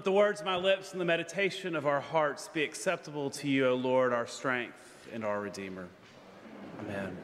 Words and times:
Let 0.00 0.06
the 0.06 0.12
words 0.12 0.40
of 0.40 0.46
my 0.46 0.56
lips 0.56 0.92
and 0.92 1.00
the 1.00 1.04
meditation 1.04 1.76
of 1.76 1.86
our 1.86 2.00
hearts 2.00 2.48
be 2.48 2.64
acceptable 2.64 3.28
to 3.32 3.46
you, 3.46 3.68
O 3.68 3.74
Lord, 3.74 4.14
our 4.14 4.26
strength 4.26 5.06
and 5.12 5.22
our 5.22 5.42
Redeemer. 5.42 5.88
Amen. 6.80 7.18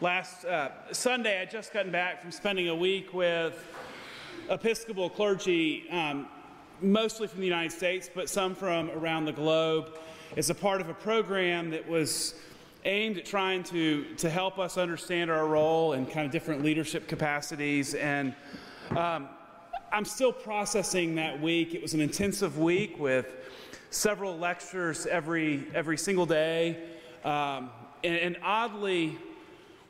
Last 0.00 0.44
uh, 0.44 0.68
Sunday, 0.92 1.42
I 1.42 1.44
just 1.44 1.72
gotten 1.72 1.90
back 1.90 2.22
from 2.22 2.30
spending 2.30 2.68
a 2.68 2.76
week 2.76 3.12
with 3.12 3.60
Episcopal 4.48 5.10
clergy, 5.10 5.90
um, 5.90 6.28
mostly 6.80 7.26
from 7.26 7.40
the 7.40 7.46
United 7.46 7.72
States, 7.72 8.08
but 8.14 8.28
some 8.28 8.54
from 8.54 8.88
around 8.90 9.24
the 9.24 9.32
globe, 9.32 9.98
as 10.36 10.48
a 10.48 10.54
part 10.54 10.80
of 10.80 10.88
a 10.88 10.94
program 10.94 11.70
that 11.70 11.88
was 11.88 12.36
aimed 12.86 13.18
at 13.18 13.26
trying 13.26 13.64
to, 13.64 14.04
to 14.16 14.30
help 14.30 14.58
us 14.58 14.78
understand 14.78 15.30
our 15.30 15.46
role 15.46 15.92
and 15.92 16.10
kind 16.10 16.24
of 16.24 16.32
different 16.32 16.62
leadership 16.62 17.08
capacities. 17.08 17.94
And 17.94 18.34
um, 18.90 19.28
I'm 19.92 20.04
still 20.04 20.32
processing 20.32 21.16
that 21.16 21.40
week. 21.40 21.74
It 21.74 21.82
was 21.82 21.94
an 21.94 22.00
intensive 22.00 22.58
week 22.58 22.98
with 22.98 23.26
several 23.90 24.38
lectures 24.38 25.04
every, 25.06 25.66
every 25.74 25.98
single 25.98 26.26
day. 26.26 26.78
Um, 27.24 27.70
and, 28.04 28.14
and 28.14 28.36
oddly, 28.42 29.18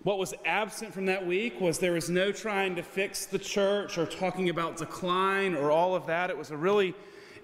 what 0.03 0.19
was 0.19 0.33
absent 0.45 0.95
from 0.95 1.07
that 1.07 1.27
week 1.27 1.61
was 1.61 1.79
there 1.79 1.93
was 1.93 2.09
no 2.09 2.33
trying 2.33 2.77
to 2.77 2.83
fix 2.83 3.27
the 3.27 3.39
church 3.39 3.99
or 3.99 4.07
talking 4.07 4.49
about 4.49 4.79
decline 4.79 5.55
or 5.55 5.71
all 5.71 5.95
of 5.95 6.07
that. 6.07 6.31
It 6.31 6.39
was 6.39 6.51
a 6.51 6.57
really 6.57 6.95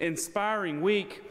inspiring 0.00 0.80
week. 0.80 1.22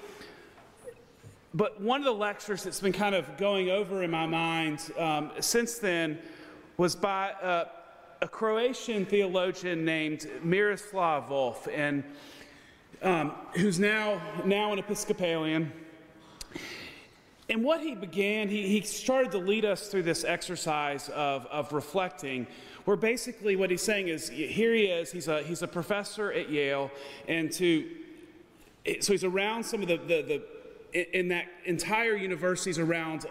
But 1.54 1.82
one 1.82 2.00
of 2.00 2.06
the 2.06 2.14
lectures 2.14 2.64
that's 2.64 2.80
been 2.80 2.94
kind 2.94 3.14
of 3.14 3.38
going 3.38 3.70
over 3.70 4.04
in 4.04 4.12
my 4.12 4.26
mind 4.26 4.92
um, 4.98 5.32
since 5.42 5.80
then 5.80 6.18
was 6.78 6.96
by 6.96 7.32
uh, 7.32 7.66
a 8.22 8.28
Croatian 8.28 9.06
theologian 9.06 9.84
named 9.84 10.28
Miroslav 10.44 11.28
Volf, 11.28 11.68
and 11.74 12.04
um, 13.02 13.34
who's 13.56 13.80
now, 13.80 14.22
now 14.46 14.72
an 14.72 14.80
Episcopalian. 14.80 15.74
And 17.50 17.66
what 17.66 17.82
he 17.82 17.96
began, 17.96 18.48
he, 18.48 18.70
he 18.70 18.82
started 18.82 19.32
to 19.32 19.38
lead 19.38 19.66
us 19.66 19.88
through 19.88 20.04
this 20.04 20.24
exercise 20.24 21.10
of, 21.10 21.46
of 21.48 21.74
reflecting, 21.74 22.48
where 22.86 22.96
basically 22.96 23.58
what 23.58 23.70
he's 23.70 23.82
saying 23.82 24.08
is 24.08 24.30
here 24.30 24.74
he 24.74 24.84
is, 24.84 25.12
he's 25.12 25.28
a, 25.28 25.44
he's 25.44 25.64
a 25.64 25.68
professor 25.68 26.32
at 26.32 26.50
Yale, 26.50 26.90
and 27.28 27.52
to, 27.52 27.90
so 29.02 29.12
he's 29.12 29.26
around 29.26 29.66
some 29.66 29.82
of 29.82 29.90
the, 29.90 29.98
the, 29.98 30.22
the 30.22 30.44
in 30.94 31.28
that 31.30 31.46
entire 31.66 32.16
universities 32.16 32.78
around 32.80 33.26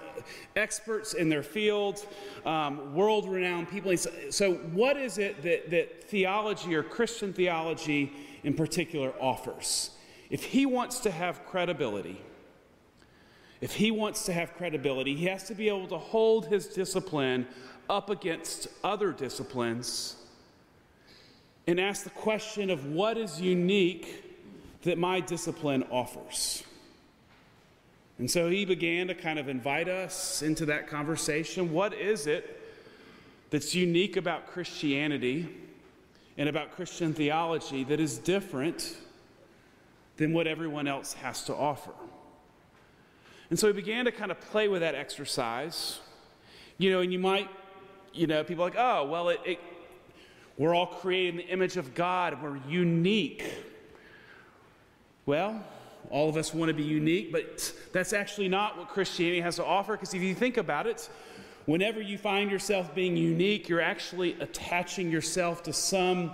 experts 0.57 1.15
in 1.15 1.29
their 1.29 1.43
field, 1.43 2.07
um, 2.47 2.95
world 2.95 3.29
renowned 3.29 3.71
people. 3.71 3.95
So, 4.31 4.55
what 4.73 4.97
is 4.97 5.19
it 5.19 5.43
that, 5.43 5.71
that 5.71 6.05
theology 6.05 6.75
or 6.75 6.83
Christian 6.83 7.33
theology 7.33 8.13
in 8.45 8.55
particular 8.55 9.13
offers? 9.21 9.91
If 10.31 10.45
he 10.45 10.65
wants 10.65 11.01
to 11.01 11.11
have 11.11 11.45
credibility, 11.47 12.21
if 13.61 13.75
he 13.75 13.91
wants 13.91 14.25
to 14.25 14.33
have 14.33 14.55
credibility, 14.55 15.15
he 15.15 15.27
has 15.27 15.45
to 15.45 15.55
be 15.55 15.69
able 15.69 15.89
to 15.89 15.99
hold 15.99 16.47
his 16.47 16.67
discipline 16.69 17.47
up 17.91 18.09
against 18.09 18.69
other 18.83 19.13
disciplines 19.13 20.17
and 21.67 21.79
ask 21.79 22.05
the 22.05 22.11
question 22.11 22.71
of 22.71 22.87
what 22.87 23.19
is 23.19 23.41
unique 23.41 24.25
that 24.83 24.97
my 24.97 25.21
discipline 25.21 25.85
offers. 25.91 26.63
And 28.21 28.31
so 28.31 28.51
he 28.51 28.67
began 28.67 29.07
to 29.07 29.15
kind 29.15 29.39
of 29.39 29.49
invite 29.49 29.89
us 29.89 30.43
into 30.43 30.67
that 30.67 30.87
conversation. 30.89 31.73
What 31.73 31.95
is 31.95 32.27
it 32.27 32.63
that's 33.49 33.75
unique 33.75 34.19
about 34.19 34.47
Christianity 34.47 35.49
and 36.37 36.47
about 36.47 36.73
Christian 36.73 37.15
theology 37.15 37.83
that 37.85 37.99
is 37.99 38.19
different 38.19 38.95
than 40.19 40.35
what 40.35 40.47
everyone 40.47 40.87
else 40.87 41.15
has 41.15 41.45
to 41.45 41.55
offer? 41.55 41.93
And 43.49 43.59
so 43.59 43.69
he 43.69 43.73
began 43.73 44.05
to 44.05 44.13
kind 44.13 44.31
of 44.31 44.39
play 44.39 44.69
with 44.69 44.83
that 44.83 44.95
exercise. 44.95 46.01
You 46.77 46.91
know, 46.91 47.01
and 47.01 47.11
you 47.11 47.19
might, 47.19 47.49
you 48.13 48.27
know, 48.27 48.45
people 48.45 48.63
like, 48.63 48.77
oh, 48.77 49.07
well, 49.07 49.31
it, 49.31 49.41
it, 49.47 49.61
we're 50.59 50.75
all 50.75 50.89
created 50.89 51.37
in 51.41 51.47
the 51.47 51.49
image 51.51 51.79
of 51.79 51.95
God, 51.95 52.43
we're 52.43 52.59
unique. 52.69 53.45
Well, 55.25 55.65
all 56.11 56.29
of 56.29 56.37
us 56.37 56.55
want 56.55 56.69
to 56.69 56.75
be 56.75 56.83
unique, 56.83 57.31
but 57.31 57.73
that's 57.93 58.13
actually 58.13 58.49
not 58.49 58.79
what 58.79 58.89
Christianity 58.89 59.41
has 59.41 59.57
to 59.57 59.65
offer, 59.65 59.93
because 59.93 60.15
if 60.15 60.23
you 60.23 60.35
think 60.35 60.57
about 60.57 60.87
it, 60.87 61.09
whenever 61.67 62.01
you 62.01 62.19
find 62.19 62.51
yourself 62.51 62.95
being 62.95 63.17
unique, 63.17 63.69
you're 63.69 63.81
actually 63.81 64.33
attaching 64.41 65.11
yourself 65.11 65.63
to 65.65 65.73
some 65.73 66.33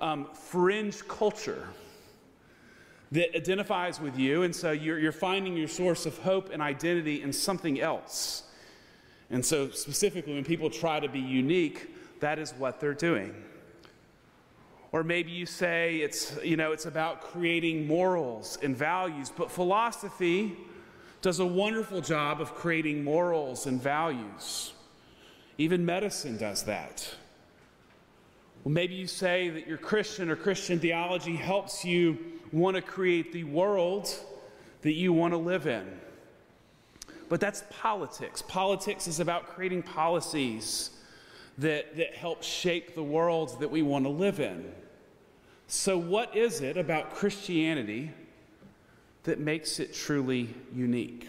um, 0.00 0.28
fringe 0.34 1.06
culture 1.08 1.68
that 3.12 3.34
identifies 3.36 4.00
with 4.00 4.18
you, 4.18 4.42
and 4.42 4.54
so 4.54 4.72
you're, 4.72 4.98
you're 4.98 5.12
finding 5.12 5.56
your 5.56 5.68
source 5.68 6.04
of 6.04 6.18
hope 6.18 6.50
and 6.52 6.60
identity 6.60 7.22
in 7.22 7.32
something 7.32 7.80
else. 7.80 8.42
And 9.30 9.44
so, 9.44 9.70
specifically, 9.70 10.34
when 10.34 10.44
people 10.44 10.68
try 10.68 11.00
to 11.00 11.08
be 11.08 11.20
unique, 11.20 12.20
that 12.20 12.38
is 12.38 12.52
what 12.52 12.80
they're 12.80 12.92
doing. 12.94 13.34
Or 14.94 15.02
maybe 15.02 15.32
you 15.32 15.44
say 15.44 15.96
it's, 15.96 16.38
you 16.44 16.56
know, 16.56 16.70
it's 16.70 16.86
about 16.86 17.20
creating 17.20 17.84
morals 17.84 18.58
and 18.62 18.76
values, 18.76 19.28
but 19.36 19.50
philosophy 19.50 20.56
does 21.20 21.40
a 21.40 21.44
wonderful 21.44 22.00
job 22.00 22.40
of 22.40 22.54
creating 22.54 23.02
morals 23.02 23.66
and 23.66 23.82
values. 23.82 24.72
Even 25.58 25.84
medicine 25.84 26.36
does 26.36 26.62
that. 26.66 27.12
Well, 28.62 28.70
maybe 28.70 28.94
you 28.94 29.08
say 29.08 29.50
that 29.50 29.66
your 29.66 29.78
Christian 29.78 30.30
or 30.30 30.36
Christian 30.36 30.78
theology 30.78 31.34
helps 31.34 31.84
you 31.84 32.16
want 32.52 32.76
to 32.76 32.80
create 32.80 33.32
the 33.32 33.42
world 33.42 34.08
that 34.82 34.92
you 34.92 35.12
want 35.12 35.32
to 35.32 35.38
live 35.38 35.66
in. 35.66 35.90
But 37.28 37.40
that's 37.40 37.64
politics. 37.68 38.42
Politics 38.42 39.08
is 39.08 39.18
about 39.18 39.48
creating 39.48 39.82
policies 39.82 40.90
that, 41.58 41.96
that 41.96 42.14
help 42.14 42.44
shape 42.44 42.94
the 42.94 43.02
world 43.02 43.58
that 43.58 43.72
we 43.72 43.82
want 43.82 44.04
to 44.04 44.08
live 44.08 44.38
in. 44.38 44.72
So, 45.76 45.98
what 45.98 46.36
is 46.36 46.60
it 46.60 46.76
about 46.76 47.14
Christianity 47.14 48.12
that 49.24 49.40
makes 49.40 49.80
it 49.80 49.92
truly 49.92 50.54
unique? 50.72 51.26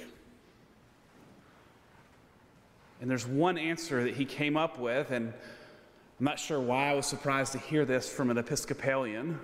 And 3.02 3.10
there's 3.10 3.26
one 3.26 3.58
answer 3.58 4.04
that 4.04 4.14
he 4.14 4.24
came 4.24 4.56
up 4.56 4.78
with, 4.78 5.10
and 5.10 5.34
I'm 6.20 6.24
not 6.24 6.38
sure 6.38 6.60
why 6.60 6.92
I 6.92 6.94
was 6.94 7.08
surprised 7.08 7.54
to 7.54 7.58
hear 7.58 7.86
this 7.86 8.08
from 8.08 8.30
an 8.30 8.38
Episcopalian 8.38 9.40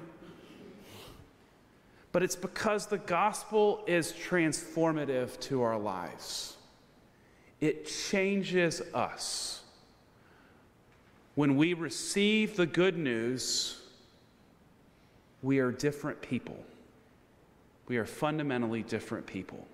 but 2.11 2.21
it's 2.21 2.35
because 2.35 2.87
the 2.87 2.97
gospel 2.97 3.83
is 3.87 4.11
transformative 4.11 5.39
to 5.39 5.61
our 5.61 5.79
lives. 5.79 6.57
It 7.61 7.87
changes 7.87 8.81
us. 8.93 9.61
When 11.35 11.55
we 11.55 11.73
receive 11.73 12.57
the 12.57 12.65
good 12.65 12.97
news, 12.97 13.80
we 15.41 15.59
are 15.59 15.71
different 15.71 16.21
people. 16.21 16.57
We 17.87 17.97
are 17.97 18.05
fundamentally 18.05 18.83
different 18.83 19.25
people. 19.25 19.65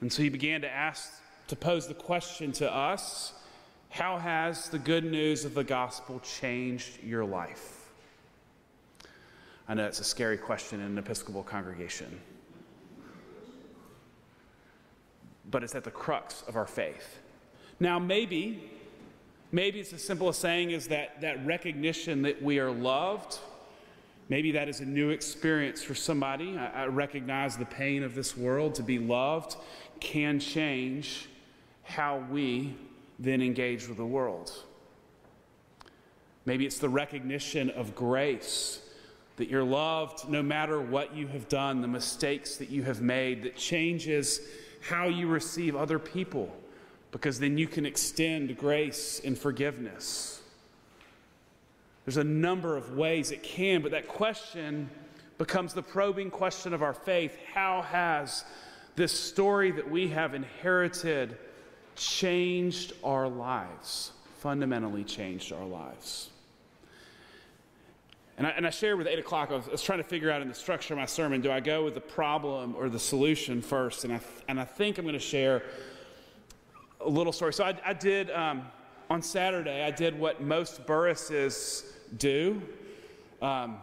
And 0.00 0.12
so 0.12 0.22
he 0.22 0.28
began 0.28 0.60
to 0.62 0.70
ask, 0.70 1.12
to 1.48 1.56
pose 1.56 1.86
the 1.86 1.94
question 1.94 2.52
to 2.52 2.72
us 2.72 3.34
how 3.90 4.18
has 4.18 4.70
the 4.70 4.78
good 4.78 5.04
news 5.04 5.44
of 5.44 5.52
the 5.52 5.64
gospel 5.64 6.18
changed 6.20 7.02
your 7.04 7.24
life? 7.24 7.90
I 9.68 9.74
know 9.74 9.84
it's 9.84 10.00
a 10.00 10.04
scary 10.04 10.38
question 10.38 10.80
in 10.80 10.86
an 10.86 10.98
Episcopal 10.98 11.42
congregation, 11.42 12.20
but 15.50 15.62
it's 15.62 15.74
at 15.74 15.84
the 15.84 15.90
crux 15.90 16.42
of 16.48 16.56
our 16.56 16.66
faith. 16.66 17.18
Now, 17.80 17.98
maybe, 17.98 18.70
maybe 19.52 19.80
it's 19.80 19.92
as 19.92 20.02
simple 20.02 20.28
as 20.28 20.38
saying 20.38 20.70
is 20.70 20.88
that 20.88 21.20
that 21.20 21.44
recognition 21.44 22.22
that 22.22 22.42
we 22.42 22.58
are 22.58 22.70
loved. 22.70 23.38
Maybe 24.32 24.52
that 24.52 24.66
is 24.66 24.80
a 24.80 24.86
new 24.86 25.10
experience 25.10 25.82
for 25.82 25.94
somebody. 25.94 26.56
I, 26.56 26.84
I 26.84 26.86
recognize 26.86 27.58
the 27.58 27.66
pain 27.66 28.02
of 28.02 28.14
this 28.14 28.34
world. 28.34 28.74
To 28.76 28.82
be 28.82 28.98
loved 28.98 29.56
can 30.00 30.40
change 30.40 31.28
how 31.82 32.24
we 32.30 32.74
then 33.18 33.42
engage 33.42 33.88
with 33.88 33.98
the 33.98 34.06
world. 34.06 34.50
Maybe 36.46 36.64
it's 36.64 36.78
the 36.78 36.88
recognition 36.88 37.68
of 37.68 37.94
grace 37.94 38.80
that 39.36 39.50
you're 39.50 39.62
loved 39.62 40.26
no 40.26 40.42
matter 40.42 40.80
what 40.80 41.14
you 41.14 41.26
have 41.26 41.46
done, 41.50 41.82
the 41.82 41.88
mistakes 41.88 42.56
that 42.56 42.70
you 42.70 42.84
have 42.84 43.02
made, 43.02 43.42
that 43.42 43.54
changes 43.54 44.40
how 44.80 45.08
you 45.08 45.26
receive 45.26 45.76
other 45.76 45.98
people, 45.98 46.50
because 47.10 47.38
then 47.38 47.58
you 47.58 47.66
can 47.66 47.84
extend 47.84 48.56
grace 48.56 49.20
and 49.26 49.36
forgiveness. 49.36 50.41
There's 52.04 52.16
a 52.16 52.24
number 52.24 52.76
of 52.76 52.96
ways 52.96 53.30
it 53.30 53.42
can, 53.42 53.82
but 53.82 53.92
that 53.92 54.08
question 54.08 54.90
becomes 55.38 55.74
the 55.74 55.82
probing 55.82 56.30
question 56.30 56.74
of 56.74 56.82
our 56.82 56.94
faith. 56.94 57.36
How 57.52 57.82
has 57.82 58.44
this 58.96 59.12
story 59.12 59.70
that 59.72 59.90
we 59.90 60.08
have 60.08 60.34
inherited 60.34 61.38
changed 61.96 62.92
our 63.04 63.28
lives, 63.28 64.12
fundamentally 64.38 65.04
changed 65.04 65.52
our 65.52 65.64
lives. 65.64 66.30
And 68.38 68.46
I, 68.46 68.50
and 68.50 68.66
I 68.66 68.70
shared 68.70 68.98
with 68.98 69.06
8 69.06 69.18
o'clock, 69.18 69.50
I 69.50 69.56
was, 69.56 69.68
I 69.68 69.72
was, 69.72 69.82
trying 69.82 69.98
to 69.98 70.04
figure 70.04 70.30
out 70.30 70.42
in 70.42 70.48
the 70.48 70.54
structure 70.54 70.94
of 70.94 70.98
my 70.98 71.06
sermon 71.06 71.42
do 71.42 71.50
I 71.50 71.60
go 71.60 71.84
with 71.84 71.94
the 71.94 72.00
problem 72.00 72.74
or 72.76 72.88
the 72.88 72.98
solution 72.98 73.60
first? 73.60 74.04
And 74.04 74.14
I, 74.14 74.20
and 74.48 74.58
I 74.58 74.64
think 74.64 74.98
I'm 74.98 75.04
going 75.04 75.12
to 75.12 75.18
share 75.18 75.62
a 77.00 77.08
little 77.08 77.32
story. 77.32 77.52
So 77.52 77.64
I, 77.64 77.76
I 77.84 77.92
did, 77.92 78.30
um, 78.30 78.66
on 79.12 79.20
Saturday, 79.20 79.84
I 79.84 79.90
did 79.90 80.18
what 80.18 80.40
most 80.40 80.86
Burrusses 80.86 81.84
do. 82.16 82.62
Um, 83.42 83.76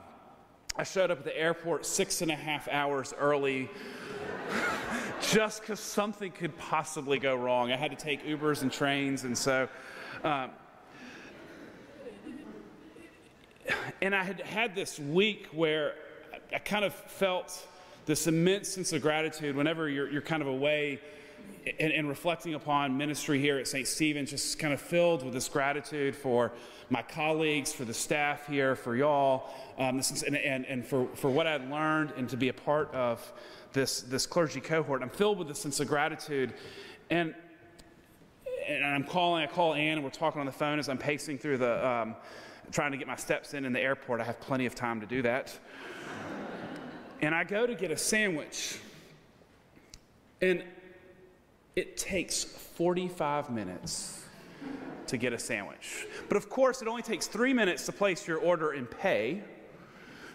I 0.76 0.82
showed 0.82 1.12
up 1.12 1.20
at 1.20 1.24
the 1.24 1.40
airport 1.40 1.86
six 1.86 2.24
and 2.24 2.32
a 2.32 2.36
half 2.36 2.68
hours 2.68 3.14
early 3.16 3.70
just 5.22 5.62
because 5.62 5.80
something 5.80 6.32
could 6.32 6.58
possibly 6.58 7.20
go 7.20 7.36
wrong. 7.36 7.72
I 7.72 7.78
had 7.78 7.92
to 7.92 7.98
take 7.98 8.26
Ubers 8.26 8.64
and 8.64 8.72
trains, 8.72 9.24
and 9.24 9.38
so. 9.38 9.70
Um, 10.24 10.50
and 14.02 14.16
I 14.16 14.24
had 14.24 14.42
had 14.42 14.74
this 14.74 14.98
week 14.98 15.46
where 15.52 15.94
I 16.52 16.58
kind 16.58 16.84
of 16.84 16.96
felt 16.96 17.68
this 18.08 18.26
immense 18.26 18.70
sense 18.70 18.94
of 18.94 19.04
gratitude 19.04 19.56
whenever 19.56 19.88
you're, 19.90 20.10
you're 20.10 20.24
kind 20.24 20.42
of 20.42 20.48
away 20.48 21.00
and, 21.80 21.92
and, 21.92 22.10
reflecting 22.10 22.54
upon 22.54 22.98
ministry 22.98 23.40
here 23.40 23.58
at 23.60 23.68
St. 23.68 23.88
Stephen's, 23.88 24.32
just 24.32 24.58
kind 24.58 24.74
of 24.74 24.82
filled 24.82 25.24
with 25.24 25.34
this 25.34 25.48
gratitude 25.48 26.16
for 26.16 26.52
my 26.90 27.02
colleagues, 27.02 27.72
for 27.72 27.86
the 27.86 27.94
staff 27.94 28.48
here, 28.48 28.76
for 28.76 28.96
y'all, 28.96 29.50
um, 29.78 30.00
is, 30.00 30.24
and, 30.24 30.36
and, 30.36 30.66
and 30.66 30.86
for, 30.86 31.08
for 31.16 31.30
what 31.30 31.46
I'd 31.48 31.70
learned 31.70 32.14
and 32.18 32.28
to 32.30 32.38
be 32.38 32.50
a 32.50 32.54
part 32.54 32.94
of 32.94 33.32
this, 33.74 34.02
this 34.02 34.26
clergy 34.26 34.62
cohort. 34.62 35.02
I'm 35.02 35.10
filled 35.10 35.38
with 35.38 35.48
this 35.48 35.60
sense 35.60 35.80
of 35.80 35.88
gratitude. 35.88 36.54
And, 37.10 37.36
and 38.68 38.86
I'm 38.86 39.04
calling, 39.04 39.44
I 39.44 39.48
call 39.48 39.74
Ann, 39.74 39.98
and 39.98 40.04
we're 40.04 40.10
talking 40.10 40.40
on 40.40 40.46
the 40.46 40.52
phone 40.52 40.80
as 40.80 40.90
I'm 40.90 40.98
pacing 40.98 41.38
through 41.38 41.58
the, 41.58 41.88
um, 41.88 42.16
trying 42.72 42.92
to 42.92 42.98
get 42.98 43.08
my 43.08 43.16
steps 43.16 43.54
in 43.54 43.66
in 43.66 43.74
the 43.74 43.82
airport. 43.82 44.22
I 44.22 44.24
have 44.24 44.40
plenty 44.40 44.66
of 44.66 44.76
time 44.76 45.00
to 45.02 45.06
do 45.06 45.22
that. 45.24 45.58
And 47.22 47.36
I 47.36 47.44
go 47.44 47.68
to 47.68 47.76
get 47.76 47.92
a 47.92 47.98
sandwich. 47.98 48.80
And 50.42 50.64
it 51.80 51.96
takes 51.96 52.44
45 52.44 53.50
minutes 53.50 54.22
to 55.08 55.18
get 55.18 55.32
a 55.32 55.40
sandwich. 55.40 56.06
But 56.28 56.36
of 56.36 56.50
course, 56.50 56.82
it 56.82 56.88
only 56.90 57.02
takes 57.02 57.26
three 57.26 57.54
minutes 57.54 57.86
to 57.86 57.94
place 57.94 58.28
your 58.28 58.38
order 58.38 58.72
and 58.72 58.90
pay. 58.90 59.42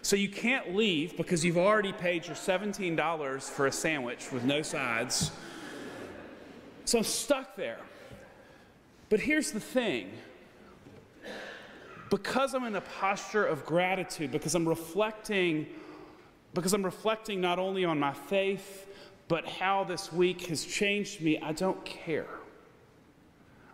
So 0.01 0.15
you 0.15 0.27
can't 0.27 0.75
leave 0.75 1.15
because 1.17 1.45
you've 1.45 1.57
already 1.57 1.93
paid 1.93 2.25
your 2.25 2.35
$17 2.35 3.43
for 3.43 3.67
a 3.67 3.71
sandwich 3.71 4.31
with 4.31 4.43
no 4.43 4.63
sides. 4.63 5.31
So 6.85 6.97
I'm 6.97 7.03
stuck 7.03 7.55
there. 7.55 7.79
But 9.09 9.19
here's 9.19 9.51
the 9.51 9.59
thing 9.59 10.11
because 12.09 12.53
I'm 12.53 12.63
in 12.65 12.75
a 12.75 12.81
posture 12.81 13.45
of 13.45 13.65
gratitude, 13.65 14.31
because 14.31 14.55
I'm 14.55 14.67
reflecting, 14.67 15.67
because 16.53 16.73
I'm 16.73 16.83
reflecting 16.83 17.39
not 17.39 17.59
only 17.59 17.85
on 17.85 17.99
my 17.99 18.13
faith, 18.13 18.87
but 19.27 19.47
how 19.47 19.83
this 19.83 20.13
week 20.13 20.47
has 20.47 20.65
changed 20.65 21.21
me, 21.21 21.39
I 21.39 21.51
don't 21.51 21.83
care. 21.85 22.27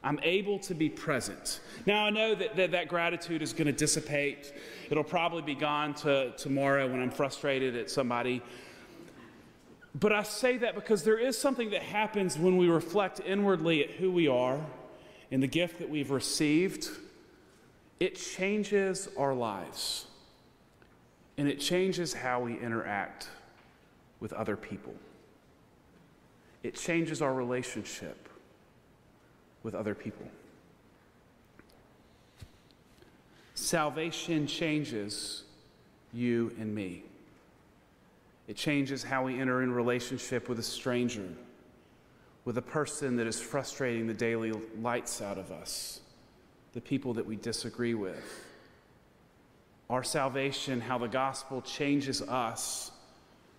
I'm 0.04 0.20
able 0.24 0.58
to 0.60 0.74
be 0.74 0.90
present. 0.90 1.60
Now, 1.86 2.06
I 2.06 2.10
know 2.10 2.34
that 2.34 2.56
that, 2.56 2.72
that 2.72 2.88
gratitude 2.88 3.42
is 3.42 3.54
going 3.54 3.68
to 3.68 3.74
dissipate. 3.74 4.54
It'll 4.90 5.04
probably 5.04 5.44
be 5.44 5.54
gone 5.54 5.94
to 5.96 6.32
tomorrow 6.38 6.90
when 6.90 7.02
I'm 7.02 7.12
frustrated 7.12 7.76
at 7.76 7.90
somebody. 7.90 8.42
But 9.94 10.12
I 10.12 10.24
say 10.24 10.58
that 10.58 10.74
because 10.74 11.04
there 11.04 11.20
is 11.20 11.38
something 11.38 11.70
that 11.72 11.84
happens 11.84 12.38
when 12.38 12.58
we 12.58 12.68
reflect 12.68 13.20
inwardly 13.20 13.84
at 13.84 13.92
who 13.92 14.12
we 14.12 14.28
are 14.28 14.60
and 15.32 15.44
the 15.44 15.48
gift 15.48 15.80
that 15.80 15.90
we've 15.90 16.12
received. 16.12 16.88
It 18.00 18.16
changes 18.16 19.10
our 19.16 19.36
lives, 19.36 20.08
and 21.38 21.48
it 21.48 21.60
changes 21.60 22.14
how 22.14 22.40
we 22.40 22.58
interact 22.58 23.30
with 24.20 24.34
other 24.34 24.58
people. 24.58 24.96
It 26.64 26.76
changes 26.76 27.22
our 27.22 27.34
relationship 27.34 28.30
with 29.64 29.76
other 29.76 29.96
people. 29.96 30.28
Salvation 33.56 34.48
changes 34.48 35.44
you 36.14 36.54
and 36.60 36.74
me. 36.74 37.04
It 38.48 38.58
changes 38.58 39.04
how 39.04 39.24
we 39.24 39.40
enter 39.40 39.62
in 39.62 39.72
relationship 39.72 40.50
with 40.50 40.60
a 40.60 40.64
stranger, 40.64 41.28
with 42.44 42.58
a 42.58 42.62
person 42.62 43.16
that 43.18 43.28
is 43.28 43.40
frustrating 43.40 44.08
the 44.08 44.14
daily 44.14 44.52
lights 44.82 45.22
out 45.22 45.38
of 45.38 45.52
us, 45.52 46.02
the 46.74 46.82
people 46.82 47.14
that 47.14 47.26
we 47.26 47.36
disagree 47.36 47.94
with. 47.94 48.46
Our 49.90 50.04
salvation, 50.04 50.82
how 50.82 50.98
the 50.98 51.08
gospel 51.08 51.62
changes 51.62 52.22
us, 52.22 52.92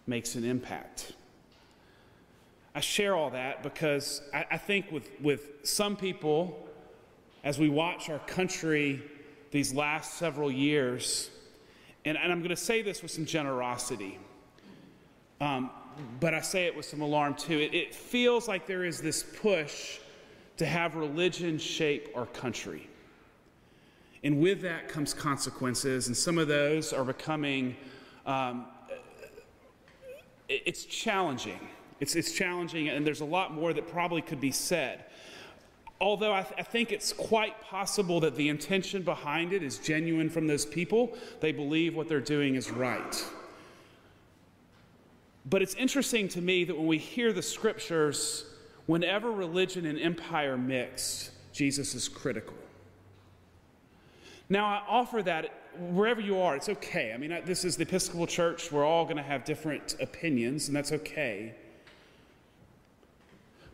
makes 0.06 0.34
an 0.34 0.44
impact. 0.44 1.12
I 2.74 2.80
share 2.80 3.14
all 3.14 3.30
that 3.30 3.62
because 3.62 4.22
I, 4.32 4.46
I 4.52 4.58
think 4.58 4.90
with, 4.90 5.10
with 5.20 5.50
some 5.62 5.96
people, 5.96 6.68
as 7.44 7.58
we 7.58 7.68
watch 7.68 8.08
our 8.08 8.20
country 8.20 9.02
these 9.50 9.74
last 9.74 10.14
several 10.14 10.50
years, 10.50 11.30
and, 12.04 12.16
and 12.16 12.32
I'm 12.32 12.38
going 12.38 12.50
to 12.50 12.56
say 12.56 12.82
this 12.82 13.02
with 13.02 13.10
some 13.10 13.26
generosity, 13.26 14.18
um, 15.40 15.70
but 16.20 16.32
I 16.32 16.40
say 16.40 16.66
it 16.66 16.74
with 16.74 16.86
some 16.86 17.02
alarm 17.02 17.34
too. 17.34 17.58
It, 17.58 17.74
it 17.74 17.94
feels 17.94 18.48
like 18.48 18.66
there 18.66 18.84
is 18.84 19.00
this 19.00 19.22
push 19.22 19.98
to 20.56 20.64
have 20.64 20.94
religion 20.94 21.58
shape 21.58 22.08
our 22.14 22.26
country. 22.26 22.88
And 24.24 24.40
with 24.40 24.62
that 24.62 24.88
comes 24.88 25.12
consequences, 25.12 26.06
and 26.06 26.16
some 26.16 26.38
of 26.38 26.48
those 26.48 26.92
are 26.92 27.04
becoming, 27.04 27.76
um, 28.24 28.66
it's 30.48 30.84
challenging. 30.84 31.58
It's, 32.00 32.16
it's 32.16 32.32
challenging, 32.32 32.88
and 32.88 33.06
there's 33.06 33.20
a 33.20 33.26
lot 33.26 33.54
more 33.54 33.72
that 33.72 33.88
probably 33.88 34.22
could 34.22 34.40
be 34.40 34.50
said. 34.50 35.04
Although 36.00 36.32
I, 36.32 36.42
th- 36.42 36.54
I 36.58 36.62
think 36.62 36.90
it's 36.90 37.12
quite 37.12 37.60
possible 37.62 38.18
that 38.20 38.34
the 38.34 38.48
intention 38.48 39.02
behind 39.02 39.52
it 39.52 39.62
is 39.62 39.78
genuine 39.78 40.28
from 40.28 40.48
those 40.48 40.66
people, 40.66 41.16
they 41.40 41.52
believe 41.52 41.94
what 41.94 42.08
they're 42.08 42.20
doing 42.20 42.56
is 42.56 42.70
right. 42.70 43.24
But 45.46 45.62
it's 45.62 45.74
interesting 45.74 46.28
to 46.28 46.40
me 46.40 46.64
that 46.64 46.76
when 46.76 46.86
we 46.86 46.98
hear 46.98 47.32
the 47.32 47.42
scriptures, 47.42 48.46
whenever 48.86 49.30
religion 49.30 49.86
and 49.86 49.98
empire 49.98 50.56
mix, 50.56 51.30
Jesus 51.52 51.94
is 51.94 52.08
critical. 52.08 52.56
Now, 54.48 54.66
I 54.66 54.82
offer 54.88 55.22
that 55.22 55.52
wherever 55.78 56.20
you 56.20 56.40
are, 56.40 56.56
it's 56.56 56.68
okay. 56.68 57.12
I 57.12 57.16
mean, 57.16 57.36
this 57.44 57.64
is 57.64 57.76
the 57.76 57.84
Episcopal 57.84 58.26
Church. 58.26 58.70
We're 58.70 58.84
all 58.84 59.04
going 59.04 59.16
to 59.16 59.22
have 59.22 59.44
different 59.44 59.96
opinions, 60.00 60.68
and 60.68 60.76
that's 60.76 60.92
okay. 60.92 61.54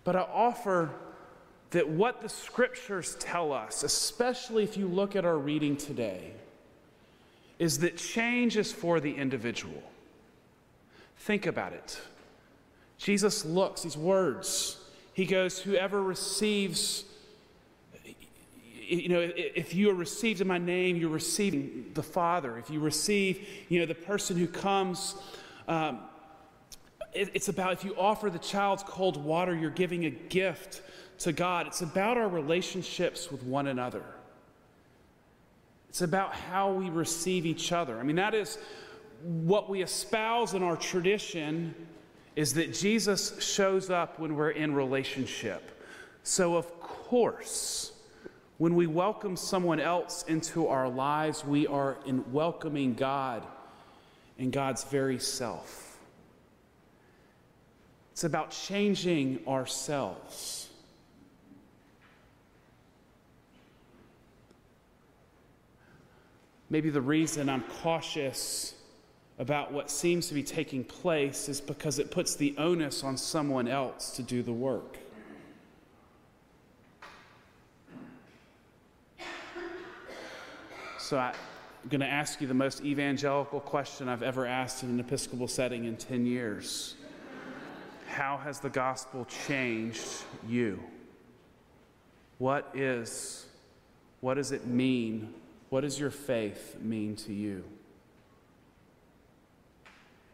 But 0.08 0.16
I 0.16 0.20
offer 0.20 0.88
that 1.72 1.86
what 1.86 2.22
the 2.22 2.30
scriptures 2.30 3.14
tell 3.20 3.52
us, 3.52 3.82
especially 3.82 4.64
if 4.64 4.74
you 4.74 4.88
look 4.88 5.14
at 5.14 5.26
our 5.26 5.36
reading 5.36 5.76
today, 5.76 6.32
is 7.58 7.80
that 7.80 7.98
change 7.98 8.56
is 8.56 8.72
for 8.72 9.00
the 9.00 9.14
individual. 9.14 9.82
Think 11.18 11.44
about 11.44 11.74
it. 11.74 12.00
Jesus 12.96 13.44
looks, 13.44 13.82
these 13.82 13.98
words, 13.98 14.80
he 15.12 15.26
goes, 15.26 15.58
Whoever 15.58 16.02
receives, 16.02 17.04
you 18.88 19.10
know, 19.10 19.30
if 19.36 19.74
you 19.74 19.90
are 19.90 19.94
received 19.94 20.40
in 20.40 20.48
my 20.48 20.56
name, 20.56 20.96
you're 20.96 21.10
receiving 21.10 21.90
the 21.92 22.02
Father. 22.02 22.56
If 22.56 22.70
you 22.70 22.80
receive, 22.80 23.46
you 23.68 23.78
know, 23.78 23.84
the 23.84 23.94
person 23.94 24.38
who 24.38 24.46
comes, 24.46 25.16
um, 25.68 25.98
it's 27.12 27.48
about 27.48 27.72
if 27.72 27.84
you 27.84 27.94
offer 27.96 28.30
the 28.30 28.38
child's 28.38 28.82
cold 28.82 29.22
water, 29.22 29.54
you're 29.54 29.70
giving 29.70 30.04
a 30.04 30.10
gift 30.10 30.82
to 31.20 31.32
God. 31.32 31.66
It's 31.66 31.82
about 31.82 32.16
our 32.16 32.28
relationships 32.28 33.30
with 33.30 33.42
one 33.42 33.66
another. 33.66 34.04
It's 35.88 36.02
about 36.02 36.34
how 36.34 36.72
we 36.72 36.90
receive 36.90 37.46
each 37.46 37.72
other. 37.72 37.98
I 37.98 38.02
mean, 38.02 38.16
that 38.16 38.34
is 38.34 38.58
what 39.22 39.68
we 39.68 39.82
espouse 39.82 40.54
in 40.54 40.62
our 40.62 40.76
tradition 40.76 41.74
is 42.36 42.54
that 42.54 42.72
Jesus 42.72 43.42
shows 43.42 43.90
up 43.90 44.20
when 44.20 44.36
we're 44.36 44.50
in 44.50 44.74
relationship. 44.74 45.82
So, 46.22 46.56
of 46.56 46.78
course, 46.80 47.92
when 48.58 48.74
we 48.74 48.86
welcome 48.86 49.36
someone 49.36 49.80
else 49.80 50.24
into 50.28 50.68
our 50.68 50.88
lives, 50.88 51.44
we 51.44 51.66
are 51.66 51.96
in 52.06 52.30
welcoming 52.32 52.94
God 52.94 53.44
and 54.38 54.52
God's 54.52 54.84
very 54.84 55.18
self. 55.18 55.88
It's 58.18 58.25
about 58.25 58.50
changing 58.50 59.38
ourselves. 59.46 60.68
Maybe 66.68 66.90
the 66.90 67.00
reason 67.00 67.48
I'm 67.48 67.62
cautious 67.80 68.75
about 69.38 69.70
what 69.70 69.88
seems 69.88 70.26
to 70.26 70.34
be 70.34 70.42
taking 70.42 70.82
place 70.82 71.48
is 71.48 71.60
because 71.60 72.00
it 72.00 72.10
puts 72.10 72.34
the 72.34 72.56
onus 72.58 73.04
on 73.04 73.16
someone 73.16 73.68
else 73.68 74.10
to 74.16 74.25
do 74.25 74.42
the 74.42 74.52
work. 74.52 74.98
So 80.98 81.18
I'm 81.18 81.34
going 81.88 82.00
to 82.00 82.08
ask 82.08 82.40
you 82.40 82.48
the 82.48 82.52
most 82.54 82.82
evangelical 82.82 83.60
question 83.60 84.08
I've 84.08 84.25
ever 84.25 84.44
asked 84.44 84.82
in 84.82 84.90
an 84.90 84.98
Episcopal 84.98 85.46
setting 85.46 85.84
in 85.84 85.96
10 85.96 86.26
years. 86.26 86.96
How 88.18 88.37
has 88.38 88.58
the 88.58 88.68
gospel 88.68 89.28
changed 89.46 90.04
you? 90.48 90.82
What 92.38 92.68
is, 92.75 93.46
what 94.20 94.34
does 94.34 94.50
it 94.50 94.66
mean? 94.66 95.32
What 95.68 95.82
does 95.82 96.00
your 96.00 96.10
faith 96.10 96.78
mean 96.82 97.14
to 97.14 97.32
you? 97.32 97.62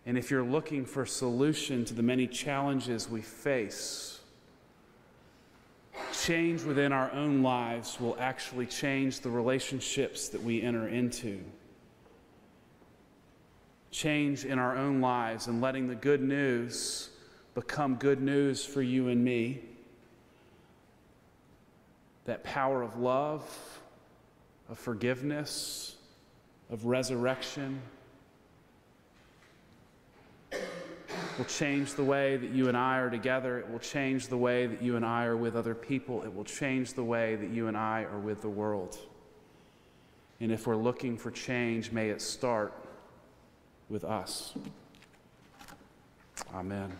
And 0.06 0.16
if 0.16 0.30
you're 0.30 0.42
looking 0.42 0.86
for 0.86 1.04
solution 1.04 1.84
to 1.84 1.92
the 1.92 2.02
many 2.02 2.26
challenges 2.26 3.06
we 3.10 3.20
face, 3.20 4.18
change 6.14 6.62
within 6.62 6.90
our 6.90 7.12
own 7.12 7.42
lives 7.42 8.00
will 8.00 8.16
actually 8.18 8.64
change 8.64 9.20
the 9.20 9.28
relationships 9.28 10.30
that 10.30 10.42
we 10.42 10.62
enter 10.62 10.88
into. 10.88 11.38
Change 13.90 14.46
in 14.46 14.58
our 14.58 14.74
own 14.74 15.02
lives 15.02 15.48
and 15.48 15.60
letting 15.60 15.86
the 15.86 15.94
good 15.94 16.22
news 16.22 17.10
become 17.54 17.94
good 17.96 18.20
news 18.20 18.64
for 18.64 18.82
you 18.82 19.08
and 19.08 19.24
me. 19.24 19.60
That 22.24 22.42
power 22.42 22.82
of 22.82 22.98
love, 22.98 23.42
of 24.68 24.78
forgiveness, 24.78 25.96
of 26.70 26.86
resurrection 26.86 27.80
will 31.38 31.44
change 31.46 31.94
the 31.94 32.04
way 32.04 32.36
that 32.36 32.50
you 32.50 32.68
and 32.68 32.76
I 32.76 32.98
are 32.98 33.10
together. 33.10 33.58
It 33.58 33.70
will 33.70 33.78
change 33.78 34.28
the 34.28 34.36
way 34.36 34.66
that 34.66 34.82
you 34.82 34.96
and 34.96 35.04
I 35.04 35.24
are 35.24 35.36
with 35.36 35.56
other 35.56 35.74
people. 35.74 36.22
It 36.22 36.34
will 36.34 36.44
change 36.44 36.94
the 36.94 37.04
way 37.04 37.36
that 37.36 37.50
you 37.50 37.68
and 37.68 37.76
I 37.76 38.02
are 38.02 38.18
with 38.18 38.40
the 38.40 38.48
world. 38.48 38.98
And 40.40 40.52
if 40.52 40.66
we're 40.66 40.76
looking 40.76 41.16
for 41.16 41.30
change, 41.30 41.92
may 41.92 42.10
it 42.10 42.22
start 42.22 42.72
with 43.88 44.04
us. 44.04 44.54
Amen. 46.54 46.92